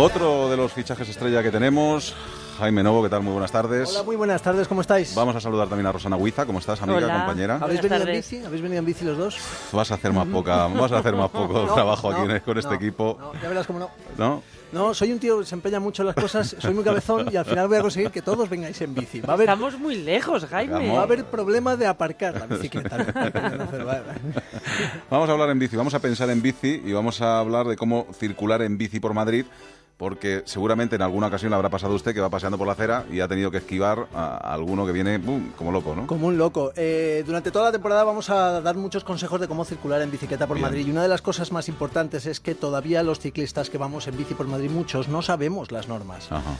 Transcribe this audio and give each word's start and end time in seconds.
Otro 0.00 0.48
de 0.48 0.56
los 0.56 0.72
fichajes 0.72 1.08
estrella 1.08 1.42
que 1.42 1.50
tenemos, 1.50 2.14
Jaime 2.60 2.84
Novo, 2.84 3.02
¿qué 3.02 3.08
tal? 3.08 3.20
Muy 3.20 3.32
buenas 3.32 3.50
tardes. 3.50 3.90
Hola, 3.90 4.04
muy 4.04 4.14
buenas 4.14 4.40
tardes, 4.40 4.68
¿cómo 4.68 4.80
estáis? 4.80 5.12
Vamos 5.16 5.34
a 5.34 5.40
saludar 5.40 5.66
también 5.66 5.86
a 5.86 5.92
Rosana 5.92 6.16
Huiza, 6.16 6.46
¿cómo 6.46 6.60
estás, 6.60 6.80
amiga, 6.82 6.98
Hola. 6.98 7.14
compañera? 7.16 7.58
¿Habéis 7.60 7.82
venido 7.82 8.04
en 8.04 8.12
bici? 8.12 8.44
¿Habéis 8.44 8.62
venido 8.62 8.78
en 8.78 8.84
bici 8.84 9.04
los 9.04 9.18
dos? 9.18 9.38
Vas 9.72 9.90
a 9.90 9.94
hacer 9.94 10.12
más 10.12 10.28
poca, 10.28 10.68
vas 10.68 10.92
a 10.92 10.98
hacer 10.98 11.16
más 11.16 11.30
poco 11.30 11.66
No, 11.66 11.74
trabajo 11.74 12.12
no, 12.12 12.16
aquí 12.16 12.40
con 12.44 12.58
este 12.58 12.70
no, 12.70 12.76
equipo, 12.76 13.18
No, 13.20 13.32
ya 13.42 13.48
verás 13.48 13.66
cómo 13.66 13.80
no. 13.80 13.90
¿no? 14.16 14.42
No, 14.70 14.94
soy 14.94 15.10
un 15.12 15.18
tío 15.18 15.40
que 15.40 15.46
se 15.46 15.54
empeña 15.56 15.80
mucho 15.80 16.02
en 16.02 16.06
las 16.06 16.14
cosas, 16.14 16.54
soy 16.60 16.74
muy 16.74 16.84
cabezón 16.84 17.28
y 17.32 17.36
al 17.36 17.44
final 17.44 17.66
voy 17.66 17.78
a 17.78 17.80
conseguir 17.80 18.10
que 18.12 18.22
todos 18.22 18.48
vengáis 18.48 18.80
en 18.82 18.94
bici. 18.94 19.20
Va 19.20 19.30
a 19.30 19.34
haber, 19.34 19.48
Estamos 19.48 19.78
muy 19.80 19.96
lejos, 19.96 20.44
Jaime. 20.44 20.92
Va 20.92 21.00
a 21.00 21.02
haber 21.02 21.24
problema 21.24 21.74
de 21.74 21.86
aparcar 21.86 22.34
la 22.38 22.46
bicicleta. 22.46 22.98
Vamos 25.10 25.28
a 25.28 25.32
hablar 25.32 25.50
en 25.50 25.58
bici, 25.58 25.74
vamos 25.76 25.94
a 25.94 25.98
pensar 26.00 26.28
en 26.30 26.42
bici 26.42 26.82
y 26.84 26.92
vamos 26.92 27.20
a 27.20 27.38
hablar 27.38 27.66
de 27.66 27.76
cómo 27.76 28.06
circular 28.12 28.62
en 28.62 28.76
bici 28.76 29.00
por 29.00 29.14
Madrid, 29.14 29.46
porque 29.98 30.42
seguramente 30.46 30.94
en 30.96 31.02
alguna 31.02 31.26
ocasión 31.26 31.50
le 31.50 31.56
habrá 31.56 31.68
pasado 31.70 31.92
a 31.92 31.96
usted 31.96 32.14
que 32.14 32.20
va 32.20 32.30
paseando 32.30 32.56
por 32.56 32.66
la 32.68 32.72
acera 32.74 33.04
y 33.10 33.18
ha 33.20 33.26
tenido 33.28 33.50
que 33.50 33.58
esquivar 33.58 34.06
a, 34.14 34.36
alguno 34.54 34.86
que 34.86 34.92
viene 34.92 35.18
¡bum! 35.18 35.50
como 35.56 35.72
loco, 35.72 35.94
¿no? 35.96 36.06
Como 36.06 36.28
un 36.28 36.38
loco. 36.38 36.72
Eh, 36.76 37.24
durante 37.26 37.50
toda 37.50 37.66
la 37.66 37.72
temporada 37.72 38.04
vamos 38.04 38.30
a 38.30 38.60
dar 38.60 38.76
muchos 38.76 39.02
consejos 39.02 39.40
de 39.40 39.48
cómo 39.48 39.64
circular 39.64 40.00
en 40.00 40.10
bicicleta 40.10 40.46
por 40.46 40.56
Bien. 40.56 40.66
Madrid. 40.68 40.86
Y 40.86 40.90
una 40.92 41.02
de 41.02 41.08
las 41.08 41.20
cosas 41.20 41.50
más 41.50 41.68
importantes 41.68 42.26
es 42.26 42.38
que 42.38 42.54
todavía 42.54 43.02
los 43.02 43.18
ciclistas 43.18 43.70
que 43.70 43.76
vamos 43.78 44.06
en 44.06 44.16
bici 44.16 44.34
por 44.34 44.46
Madrid, 44.46 44.70
muchos, 44.70 45.08
no 45.08 45.20
sabemos 45.20 45.72
las 45.72 45.88
normas. 45.88 46.30
Ajá. 46.30 46.56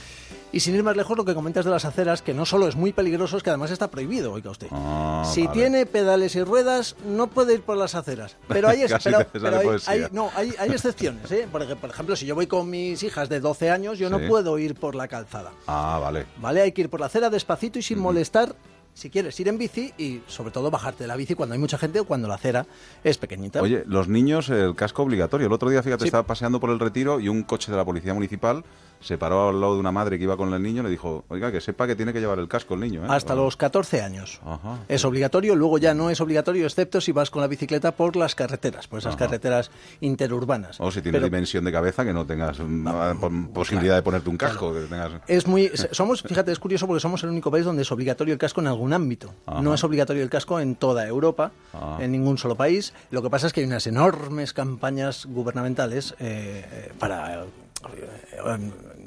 Y 0.50 0.60
sin 0.60 0.74
ir 0.74 0.82
más 0.82 0.96
lejos, 0.96 1.14
lo 1.16 1.26
que 1.26 1.34
comentas 1.34 1.66
de 1.66 1.70
las 1.70 1.84
aceras, 1.84 2.22
que 2.22 2.32
no 2.32 2.46
solo 2.46 2.68
es 2.68 2.74
muy 2.74 2.94
peligroso, 2.94 3.36
es 3.36 3.42
que 3.42 3.50
además 3.50 3.70
está 3.70 3.88
prohibido, 3.88 4.32
oiga 4.32 4.50
usted. 4.50 4.68
Ah, 4.70 5.22
si 5.30 5.42
vale. 5.46 5.52
tiene 5.60 5.84
pedales 5.86 6.34
y 6.36 6.42
ruedas, 6.42 6.96
no 7.06 7.26
puede 7.26 7.52
ir 7.52 7.60
por 7.60 7.76
las 7.76 7.94
aceras. 7.94 8.36
Pero 8.48 8.66
hay, 8.68 8.80
pero- 9.04 9.26
pero 9.30 9.58
hay- 9.58 9.68
hay- 9.86 10.06
no, 10.10 10.30
hay, 10.34 10.54
hay 10.58 10.70
excepciones. 10.70 11.30
¿eh? 11.32 11.46
Por 11.52 11.62
ejemplo, 11.62 12.16
si 12.16 12.24
yo 12.24 12.34
voy 12.34 12.46
con 12.46 12.68
mis 12.70 13.02
hijas 13.02 13.27
de 13.28 13.40
12 13.40 13.70
años, 13.70 13.98
yo 13.98 14.10
no 14.10 14.18
puedo 14.28 14.58
ir 14.58 14.74
por 14.74 14.94
la 14.94 15.08
calzada. 15.08 15.52
Ah, 15.66 15.98
vale. 16.00 16.26
¿Vale? 16.40 16.62
Hay 16.62 16.72
que 16.72 16.82
ir 16.82 16.90
por 16.90 17.00
la 17.00 17.06
acera 17.06 17.30
despacito 17.30 17.78
y 17.78 17.82
sin 17.82 17.98
molestar. 17.98 18.54
Si 18.94 19.10
quieres 19.10 19.38
ir 19.38 19.46
en 19.46 19.58
bici 19.58 19.92
y 19.96 20.22
sobre 20.26 20.50
todo 20.50 20.72
bajarte 20.72 21.04
de 21.04 21.08
la 21.08 21.14
bici 21.14 21.36
cuando 21.36 21.52
hay 21.52 21.60
mucha 21.60 21.78
gente 21.78 22.00
o 22.00 22.04
cuando 22.04 22.26
la 22.26 22.34
acera 22.34 22.66
es 23.04 23.16
pequeñita. 23.16 23.62
Oye, 23.62 23.84
los 23.86 24.08
niños, 24.08 24.48
el 24.48 24.74
casco 24.74 25.04
obligatorio. 25.04 25.46
El 25.46 25.52
otro 25.52 25.70
día, 25.70 25.84
fíjate, 25.84 26.02
Sí. 26.02 26.08
estaba 26.08 26.24
paseando 26.26 26.58
por 26.58 26.70
el 26.70 26.80
retiro 26.80 27.20
y 27.20 27.28
un 27.28 27.44
coche 27.44 27.70
de 27.70 27.76
la 27.78 27.84
policía 27.84 28.12
municipal 28.12 28.64
se 29.00 29.16
paró 29.18 29.48
al 29.50 29.60
lado 29.60 29.74
de 29.74 29.80
una 29.80 29.92
madre 29.92 30.18
que 30.18 30.24
iba 30.24 30.36
con 30.36 30.52
el 30.52 30.62
niño 30.62 30.80
y 30.80 30.84
le 30.84 30.90
dijo, 30.90 31.24
oiga, 31.28 31.52
que 31.52 31.60
sepa 31.60 31.86
que 31.86 31.94
tiene 31.96 32.12
que 32.12 32.20
llevar 32.20 32.38
el 32.38 32.48
casco 32.48 32.74
el 32.74 32.80
niño. 32.80 33.02
¿eh?". 33.04 33.08
hasta 33.08 33.32
Ah. 33.32 33.36
los 33.36 33.56
14 33.56 34.02
años. 34.02 34.40
Ajá. 34.44 34.78
Es 34.88 35.04
obligatorio, 35.04 35.54
luego 35.54 35.78
ya 35.78 35.94
no 35.94 36.10
es 36.10 36.20
obligatorio, 36.20 36.64
excepto 36.66 37.00
si 37.00 37.12
vas 37.12 37.30
con 37.30 37.40
la 37.42 37.46
bicicleta 37.48 37.92
por 37.92 38.16
las 38.16 38.34
carreteras, 38.34 38.88
por 38.88 38.98
esas 38.98 39.14
Ajá. 39.14 39.26
carreteras 39.26 39.70
interurbanas. 40.00 40.80
O 40.80 40.90
si 40.90 41.02
tienes 41.02 41.18
Pero 41.20 41.26
dimensión 41.26 41.64
de 41.64 41.72
cabeza 41.72 42.04
que 42.04 42.12
no 42.12 42.26
tengas 42.26 42.58
mm, 42.58 43.18
po- 43.20 43.30
posibilidad 43.52 43.94
de 43.96 44.02
ponerte 44.02 44.30
un 44.30 44.36
casco. 44.36 44.72
Que 44.72 44.80
tengas... 44.80 45.12
es 45.26 45.46
muy, 45.46 45.70
somos, 45.92 46.22
fíjate, 46.22 46.50
es 46.52 46.58
curioso 46.58 46.86
porque 46.86 47.00
somos 47.00 47.22
el 47.24 47.30
único 47.30 47.50
país 47.50 47.64
donde 47.64 47.82
es 47.82 47.92
obligatorio 47.92 48.32
el 48.32 48.38
casco 48.38 48.60
en 48.60 48.66
algún 48.68 48.92
ámbito. 48.92 49.32
Ajá. 49.46 49.60
No 49.62 49.74
es 49.74 49.84
obligatorio 49.84 50.22
el 50.22 50.30
casco 50.30 50.58
en 50.60 50.74
toda 50.74 51.06
Europa, 51.06 51.52
Ah. 51.72 51.98
en 52.00 52.10
ningún 52.12 52.38
solo 52.38 52.54
país. 52.56 52.92
Lo 53.10 53.22
que 53.22 53.30
pasa 53.30 53.46
es 53.46 53.52
que 53.52 53.60
hay 53.60 53.66
unas 53.66 53.86
enormes 53.86 54.52
campañas 54.52 55.26
gubernamentales 55.26 56.14
eh, 56.18 56.92
para, 56.98 57.44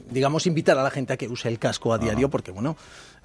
digamos, 0.09 0.45
invitar 0.47 0.77
a 0.77 0.83
la 0.83 0.89
gente 0.91 1.13
a 1.13 1.17
que 1.17 1.27
use 1.27 1.47
el 1.47 1.59
casco 1.59 1.93
a 1.93 1.97
diario 1.97 2.29
porque, 2.29 2.51
bueno, 2.51 2.75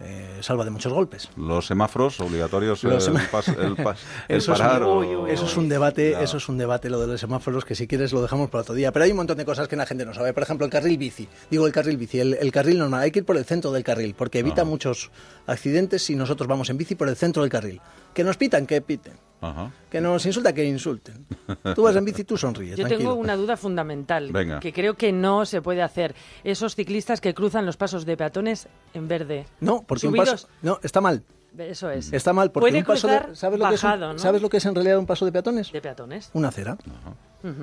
eh, 0.00 0.38
salva 0.41 0.64
de 0.64 0.70
muchos 0.70 0.92
golpes. 0.92 1.30
Los 1.36 1.66
semáforos 1.66 2.20
obligatorios, 2.20 2.83
Los 2.84 3.08
el, 3.08 3.14
sema- 3.14 3.30
pas- 3.30 3.48
el, 3.58 3.77
pas- 3.77 3.97
el 4.28 4.36
Eso 4.36 4.53
es, 4.53 4.61
un, 4.61 4.66
o- 4.83 4.98
Uy, 4.98 5.06
uy, 5.16 5.30
eso 5.30 5.47
es 5.47 5.56
un 5.56 5.69
debate, 5.69 6.10
Ya. 6.12 6.21
eso 6.22 6.37
es 6.37 6.48
un 6.48 6.59
debate 6.59 6.91
lo 6.91 7.00
de 7.00 7.06
los 7.06 7.21
semáforos 7.21 7.65
que 7.65 7.75
si 7.75 7.87
quieres 7.87 8.12
lo 8.12 8.21
dejamos 8.22 8.50
para 8.50 8.62
otro 8.62 8.75
día. 8.75 8.93
Pero 8.93 9.04
hay 9.04 9.10
un 9.12 9.16
montón 9.16 9.38
de 9.38 9.44
cosas 9.44 9.69
que 9.69 9.76
la 9.76 9.87
gente 9.87 10.04
no 10.04 10.12
sabe. 10.15 10.32
Por 10.34 10.43
ejemplo, 10.43 10.66
el 10.66 10.71
carril 10.72 10.98
bici. 10.98 11.28
Digo 11.50 11.66
el 11.66 11.72
carril 11.72 11.97
bici, 11.97 12.21
el, 12.21 12.34
el 12.34 12.53
carril 12.53 12.78
normal. 12.78 13.03
Hay 13.03 13.10
que 13.10 13.21
ir 13.21 13.25
por 13.25 13.37
el 13.37 13.44
centro 13.44 13.72
del 13.72 13.84
carril 13.84 14.15
porque 14.16 14.41
evita 14.41 14.62
Ajá. 14.62 14.71
muchos 14.71 15.10
accidentes 15.47 16.03
si 16.03 16.15
nosotros 16.15 16.47
vamos 16.47 16.69
en 16.71 16.76
bici 16.76 16.94
por 16.94 17.09
el 17.09 17.16
centro 17.16 17.42
del 17.42 17.50
carril. 17.50 17.81
Que 18.12 18.22
nos 18.25 18.37
pitan, 18.37 18.66
que 18.66 18.81
piten. 18.82 19.15
Ajá. 19.41 19.70
Que 19.91 20.00
nos 20.00 20.24
insultan, 20.26 20.54
que 20.54 20.64
insulten. 20.64 21.26
Tú 21.74 21.82
vas 21.82 21.94
en 21.97 22.04
bici, 22.04 22.24
tú 22.24 22.36
sonríes. 22.36 22.76
Yo 22.76 22.86
tranquilo. 22.86 23.10
tengo 23.10 23.20
una 23.20 23.36
duda 23.36 23.56
fundamental 23.56 24.30
Venga. 24.32 24.60
que 24.60 24.72
creo 24.72 24.94
que 24.94 25.12
no 25.12 25.44
se 25.44 25.60
puede 25.62 25.82
hacer. 25.82 26.14
Esos 26.42 26.74
ciclistas 26.74 27.20
que 27.20 27.34
cruzan 27.34 27.66
los 27.66 27.76
pasos 27.76 28.06
de 28.06 28.16
peatones 28.16 28.69
en 28.94 29.08
verde. 29.08 29.47
No, 29.60 29.82
porque 29.86 30.08
un 30.08 30.14
paso, 30.14 30.48
no, 30.62 30.78
está 30.82 31.00
mal. 31.00 31.22
Eso 31.58 31.88
es. 31.91 32.12
Está 32.12 32.32
mal 32.34 32.50
porque 32.50 32.64
Puede 32.70 32.78
un 32.80 32.84
paso 32.84 33.08
cruzar 33.08 33.28
de, 33.30 33.36
¿sabes 33.36 33.58
lo, 33.58 33.69
que 33.69 33.74
es 33.76 33.82
un- 33.82 33.88
bajado, 33.91 34.12
¿no? 34.12 34.19
¿sabes 34.19 34.42
lo 34.42 34.48
que 34.50 34.56
es 34.58 34.66
en 34.66 34.74
realidad 34.74 34.98
un 34.98 35.06
paso 35.06 35.24
de 35.24 35.32
peatones? 35.32 35.72
De 35.72 35.80
peatones. 35.80 36.30
Una 36.34 36.48
acera. 36.48 36.76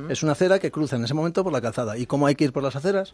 Es 0.09 0.23
una 0.23 0.31
acera 0.31 0.59
que 0.59 0.71
cruza 0.71 0.95
en 0.95 1.03
ese 1.03 1.13
momento 1.13 1.43
por 1.43 1.51
la 1.53 1.59
calzada. 1.61 1.97
¿Y 1.97 2.05
cómo 2.05 2.25
hay 2.25 2.35
que 2.35 2.45
ir 2.45 2.53
por 2.53 2.63
las 2.63 2.75
aceras? 2.75 3.13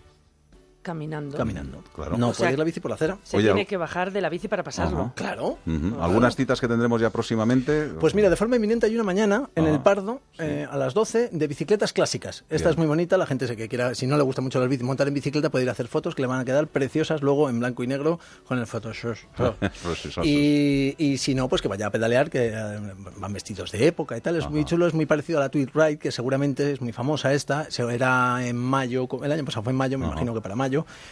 Caminando. 0.82 1.38
Caminando. 1.38 1.84
Claro. 1.94 2.18
No 2.18 2.30
O 2.30 2.34
sea, 2.34 2.44
puede 2.46 2.54
ir 2.54 2.60
la 2.60 2.66
bici 2.66 2.80
por 2.80 2.90
la 2.90 2.96
acera. 2.96 3.18
Se 3.24 3.38
Oye, 3.38 3.48
tiene 3.48 3.66
que 3.66 3.78
bajar 3.78 4.12
de 4.12 4.22
la 4.22 4.30
bici 4.30 4.48
para 4.48 4.64
pasarlo. 4.64 5.00
Ajá. 5.02 5.14
Claro. 5.16 5.58
¿Algunas 6.00 6.36
citas 6.36 6.60
que 6.62 6.68
tendremos 6.68 7.02
ya 7.02 7.10
próximamente? 7.10 7.88
Pues 8.00 8.16
mira, 8.16 8.30
de 8.30 8.36
forma 8.36 8.56
inminente 8.56 8.86
hay 8.86 8.96
una 8.96 9.04
mañana 9.04 9.50
en 9.56 9.66
Ah, 9.66 9.70
el 9.72 9.80
Pardo 9.82 10.22
eh, 10.38 10.68
a 10.70 10.78
las 10.78 10.94
12 10.94 11.30
de 11.34 11.48
bicicletas 11.48 11.92
clásicas. 11.94 12.44
Esta 12.50 12.70
Bien. 12.70 12.70
es 12.72 12.78
muy 12.78 12.88
bonita, 12.88 13.18
la 13.18 13.26
gente 13.26 13.46
se 13.48 13.56
que 13.58 13.68
quiera, 13.68 13.94
si 13.96 14.08
no 14.08 14.16
le 14.18 14.24
gusta 14.24 14.42
mucho 14.42 14.60
las 14.60 14.70
bici, 14.70 14.84
montar 14.84 15.08
en 15.08 15.14
bicicleta 15.14 15.50
puede 15.50 15.64
ir 15.64 15.70
a 15.70 15.74
hacer 15.74 15.88
fotos 15.88 16.16
que 16.16 16.22
le 16.22 16.28
van 16.28 16.40
a 16.40 16.46
quedar 16.46 16.68
preciosas 16.68 17.22
luego 17.22 17.50
en 17.50 17.60
blanco 17.60 17.84
y 17.84 17.88
negro 17.88 18.20
con 18.48 18.58
el 18.60 18.66
Photoshop. 18.68 19.18
Y, 20.24 20.96
y 20.98 21.18
si 21.18 21.36
no, 21.36 21.48
pues 21.50 21.62
que 21.62 21.68
vaya 21.68 21.88
a 21.88 21.92
pedalear, 21.92 22.30
que 22.30 22.48
eh, 22.54 22.80
van 23.18 23.34
vestidos 23.34 23.72
de 23.72 23.88
época 23.88 24.18
y 24.18 24.22
tal. 24.22 24.36
Es 24.36 24.50
muy 24.50 24.66
chulo, 24.66 24.88
es 24.88 24.94
muy 24.94 25.06
parecido 25.06 25.40
a 25.40 25.42
la 25.44 25.50
Tweet 25.50 25.70
Ride, 25.74 25.98
que 25.98 26.12
seguramente 26.12 26.72
es 26.72 26.82
muy 26.82 26.92
famosa 26.94 27.34
esta. 27.34 27.70
Se 27.70 27.84
era 27.94 28.46
en 28.46 28.56
mayo, 28.56 29.08
el 29.24 29.32
año 29.32 29.44
pasado 29.46 29.64
fue 29.64 29.72
en 29.72 29.78
mayo, 29.78 29.98
me 29.98 30.06
Ajá. 30.06 30.14
imagino 30.14 30.34
que 30.34 30.42
para 30.42 30.56
mayo. 30.56 30.69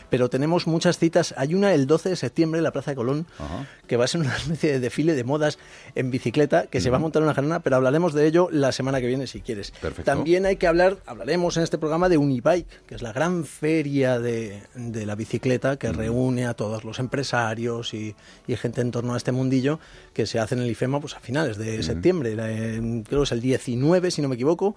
Pero 0.09 0.29
tenemos 0.29 0.68
muchas 0.68 0.97
citas. 0.97 1.34
Hay 1.38 1.53
una 1.53 1.73
el 1.73 1.88
12 1.88 2.09
de 2.09 2.16
septiembre 2.16 2.59
en 2.59 2.63
la 2.63 2.72
Plaza 2.72 2.91
de 2.91 2.95
Colón, 2.95 3.25
Ajá. 3.40 3.68
que 3.88 3.97
va 3.97 4.06
a 4.06 4.07
ser 4.07 4.22
una 4.22 4.35
especie 4.38 4.73
de 4.73 4.79
desfile 4.79 5.16
de 5.16 5.23
modas 5.23 5.59
en 5.95 6.12
bicicleta, 6.12 6.68
que 6.68 6.81
se 6.81 6.90
va 6.90 6.97
a 6.97 7.00
montar 7.00 7.23
una 7.23 7.34
jarana, 7.34 7.59
pero 7.62 7.75
hablaremos 7.75 8.13
de 8.13 8.28
ello 8.28 8.50
la 8.51 8.72
semana 8.72 9.01
que 9.01 9.07
viene 9.07 9.28
si 9.28 9.41
quieres. 9.41 9.72
Perfecto. 9.72 10.03
También 10.03 10.45
hay 10.45 10.57
que 10.57 10.68
hablar, 10.68 10.97
hablaremos 11.06 11.57
en 11.57 11.63
este 11.63 11.78
programa 11.78 12.09
de 12.09 12.18
Unibike, 12.18 12.68
que 12.85 12.95
es 12.95 13.01
la 13.01 13.13
gran 13.13 13.45
feria 13.45 14.19
de, 14.19 14.63
de 14.75 15.06
la 15.06 15.16
bicicleta 15.16 15.78
que 15.78 15.91
reúne 15.91 16.45
a 16.45 16.53
todos 16.53 16.84
los 16.84 17.00
empresarios 17.00 17.94
y, 17.94 18.16
y 18.47 18.56
gente 18.56 18.81
en 18.81 18.91
torno 18.91 19.13
a 19.13 19.18
este 19.18 19.31
mundillo 19.31 19.79
que 20.13 20.25
se 20.25 20.39
hace 20.39 20.56
en 20.56 20.62
el 20.62 20.72
IFEMA 20.72 21.00
pues 21.00 21.16
a 21.16 21.19
finales 21.19 21.57
de 21.57 21.81
septiembre, 21.84 22.34
creo 23.07 23.22
que 23.22 23.24
es 23.24 23.31
el 23.31 23.41
19 23.41 24.12
si 24.12 24.22
no 24.22 24.28
me 24.29 24.35
equivoco. 24.35 24.75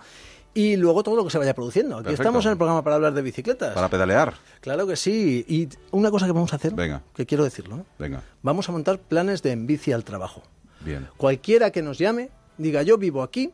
Y 0.52 0.76
luego 0.76 1.02
todo 1.04 1.14
lo 1.16 1.24
que 1.24 1.30
se 1.30 1.38
vaya 1.38 1.54
produciendo. 1.54 1.96
Aquí 1.96 2.04
Perfecto. 2.04 2.22
estamos 2.22 2.44
en 2.46 2.52
el 2.52 2.56
programa 2.58 2.82
para 2.82 2.96
hablar 2.96 3.14
de 3.14 3.22
bicicletas. 3.22 3.72
Para 3.74 3.88
pedalear. 3.88 4.34
Claro 4.60 4.86
que 4.86 4.96
sí. 4.96 5.44
Y 5.48 5.68
una 5.92 6.10
cosa 6.10 6.26
que 6.26 6.32
vamos 6.32 6.52
a 6.52 6.56
hacer, 6.56 6.74
Venga. 6.74 7.02
que 7.14 7.24
quiero 7.24 7.44
decirlo, 7.44 7.76
¿eh? 7.78 7.82
Venga, 7.98 8.22
vamos 8.42 8.68
a 8.68 8.72
montar 8.72 8.98
planes 8.98 9.42
de 9.42 9.52
en 9.52 9.66
bici 9.66 9.92
al 9.92 10.02
trabajo. 10.04 10.42
bien. 10.80 11.06
Cualquiera 11.16 11.70
que 11.70 11.82
nos 11.82 11.98
llame, 11.98 12.30
diga 12.58 12.82
yo 12.82 12.98
vivo 12.98 13.22
aquí 13.22 13.52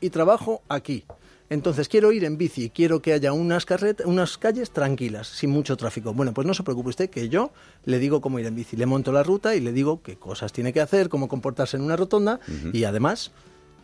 y 0.00 0.10
trabajo 0.10 0.62
aquí. 0.68 1.04
Entonces 1.48 1.88
quiero 1.88 2.10
ir 2.12 2.24
en 2.24 2.38
bici 2.38 2.64
y 2.64 2.70
quiero 2.70 3.00
que 3.02 3.12
haya 3.12 3.32
unas, 3.32 3.64
unas 4.04 4.36
calles 4.36 4.70
tranquilas, 4.72 5.28
sin 5.28 5.50
mucho 5.50 5.76
tráfico. 5.76 6.12
Bueno, 6.12 6.32
pues 6.34 6.44
no 6.46 6.54
se 6.54 6.62
preocupe 6.64 6.88
usted 6.90 7.08
que 7.10 7.28
yo 7.28 7.50
le 7.84 7.98
digo 8.00 8.20
cómo 8.20 8.38
ir 8.40 8.46
en 8.46 8.54
bici. 8.56 8.76
Le 8.76 8.84
monto 8.86 9.12
la 9.12 9.22
ruta 9.22 9.54
y 9.54 9.60
le 9.60 9.72
digo 9.72 10.00
qué 10.02 10.16
cosas 10.16 10.52
tiene 10.52 10.72
que 10.72 10.80
hacer, 10.80 11.08
cómo 11.08 11.28
comportarse 11.28 11.76
en 11.76 11.82
una 11.84 11.94
rotonda 11.96 12.40
y 12.72 12.82
además 12.84 13.30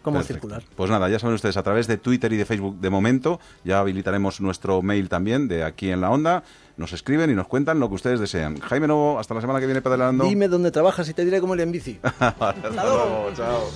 cómo 0.03 0.19
Perfecto. 0.19 0.35
circular. 0.49 0.63
Pues 0.77 0.91
nada, 0.91 1.09
ya 1.09 1.19
saben 1.19 1.35
ustedes, 1.35 1.57
a 1.57 1.63
través 1.63 1.87
de 1.87 1.97
Twitter 1.97 2.33
y 2.33 2.37
de 2.37 2.45
Facebook 2.45 2.79
de 2.81 2.91
momento, 2.91 3.41
ya 3.65 3.79
habilitaremos 3.81 4.41
nuestro 4.41 4.83
mail 4.83 5.09
también 5.09 5.49
de 5.49 5.65
aquí 5.65 5.91
en 5.91 6.01
la 6.01 6.11
onda. 6.11 6.43
Nos 6.77 6.93
escriben 6.93 7.31
y 7.31 7.35
nos 7.35 7.47
cuentan 7.49 7.81
lo 7.81 7.89
que 7.89 7.95
ustedes 7.97 8.19
desean. 8.21 8.59
Jaime 8.61 8.87
Novo, 8.89 9.19
hasta 9.19 9.35
la 9.35 9.41
semana 9.41 9.61
que 9.61 9.67
viene 9.67 9.83
pedaleando. 9.83 10.25
Dime 10.25 10.49
dónde 10.49 10.71
trabajas 10.71 11.09
y 11.09 11.15
te 11.15 11.25
diré 11.25 11.41
cómo 11.41 11.55
ir 11.55 11.61
en 11.61 11.73
bici. 11.73 11.99
Hasta 12.21 12.53
luego, 12.71 13.31
chao. 13.35 13.71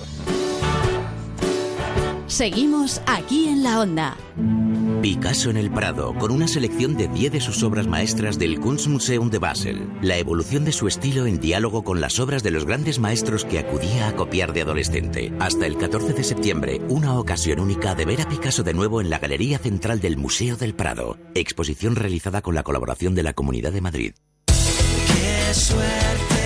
Seguimos 2.27 3.01
aquí 3.05 3.47
en 3.47 3.63
la 3.63 3.79
onda. 3.79 4.17
Picasso 5.01 5.51
en 5.51 5.57
el 5.57 5.69
Prado, 5.69 6.15
con 6.15 6.31
una 6.31 6.47
selección 6.47 6.95
de 6.95 7.07
10 7.07 7.33
de 7.33 7.41
sus 7.41 7.61
obras 7.63 7.87
maestras 7.87 8.39
del 8.39 8.59
Kunstmuseum 8.59 9.29
de 9.29 9.37
Basel. 9.37 9.87
La 10.01 10.17
evolución 10.17 10.65
de 10.65 10.71
su 10.71 10.87
estilo 10.87 11.27
en 11.27 11.39
diálogo 11.39 11.83
con 11.83 12.01
las 12.01 12.19
obras 12.19 12.41
de 12.41 12.51
los 12.51 12.65
grandes 12.65 12.97
maestros 12.97 13.45
que 13.45 13.59
acudía 13.59 14.07
a 14.07 14.15
copiar 14.15 14.53
de 14.53 14.63
adolescente. 14.63 15.31
Hasta 15.39 15.67
el 15.67 15.77
14 15.77 16.13
de 16.13 16.23
septiembre, 16.23 16.81
una 16.89 17.17
ocasión 17.19 17.59
única 17.59 17.93
de 17.93 18.05
ver 18.05 18.21
a 18.21 18.27
Picasso 18.27 18.63
de 18.63 18.73
nuevo 18.73 18.99
en 18.99 19.09
la 19.09 19.19
Galería 19.19 19.59
Central 19.59 19.99
del 19.99 20.17
Museo 20.17 20.57
del 20.57 20.73
Prado. 20.73 21.17
Exposición 21.35 21.95
realizada 21.95 22.41
con 22.41 22.55
la 22.55 22.63
colaboración 22.63 23.13
de 23.13 23.23
la 23.23 23.33
Comunidad 23.33 23.71
de 23.71 23.81
Madrid. 23.81 24.13
Qué 24.47 25.53
suerte 25.53 26.36